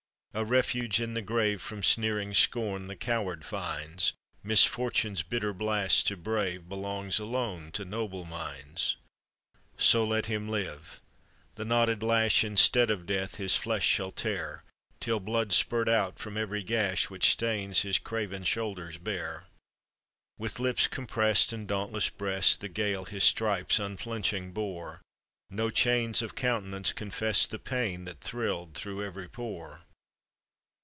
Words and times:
a 0.33 0.45
refuge 0.45 1.01
in 1.01 1.13
the 1.13 1.21
grave 1.21 1.61
From 1.61 1.83
sneering 1.83 2.33
scorn 2.33 2.87
the 2.87 2.95
coward 2.95 3.43
finds; 3.45 4.13
Misfortune's 4.43 5.23
bitter 5.23 5.51
blast 5.51 6.07
to 6.07 6.15
brave 6.15 6.69
Belongs 6.69 7.19
alone 7.19 7.69
to 7.73 7.83
noble 7.83 8.23
minds." 8.23 8.95
So 9.77 10.05
let 10.07 10.27
him 10.27 10.47
live; 10.47 11.01
the 11.55 11.65
knotted 11.65 12.01
lash 12.01 12.45
Instead 12.45 12.89
of 12.89 13.05
death— 13.05 13.35
his 13.35 13.57
flesh 13.57 13.85
shall 13.85 14.13
tear 14.13 14.63
Till 15.01 15.19
blood 15.19 15.51
spurt 15.51 15.89
out 15.89 16.17
from 16.17 16.37
every 16.37 16.63
ga*h. 16.63 17.09
Which 17.09 17.29
stains 17.31 17.81
his 17.81 17.99
craven 17.99 18.45
shoulders 18.45 18.97
bare." 18.97 19.47
414 20.37 20.37
APPENDIX. 20.37 20.39
With 20.39 20.59
lips 20.63 20.87
compressed 20.87 21.51
and 21.51 21.67
dauntless 21.67 22.09
breast 22.09 22.61
The 22.61 22.69
Gael 22.69 23.03
his 23.03 23.25
stripes 23.25 23.79
unflinching 23.79 24.53
bore, 24.53 25.01
No 25.49 25.69
change 25.69 26.21
of 26.21 26.35
countenance 26.35 26.93
confess'd 26.93 27.51
The 27.51 27.59
pain 27.59 28.05
that 28.05 28.21
thrill'd 28.21 28.75
through 28.75 29.03
every 29.03 29.27
pore. 29.27 29.81